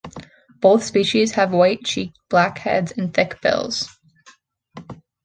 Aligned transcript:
Both 0.61 0.83
species 0.83 1.33
have 1.33 1.53
white-cheeked 1.53 2.17
black 2.27 2.57
heads 2.57 2.91
and 2.91 3.13
thick 3.13 3.39
bills. 3.39 3.87